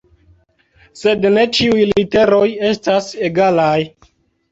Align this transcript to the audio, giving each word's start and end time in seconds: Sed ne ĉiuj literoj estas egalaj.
Sed 1.01 1.27
ne 1.35 1.43
ĉiuj 1.57 1.83
literoj 1.89 2.47
estas 2.71 3.11
egalaj. 3.29 3.75